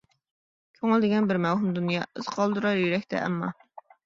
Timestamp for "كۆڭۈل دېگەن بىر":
0.79-1.39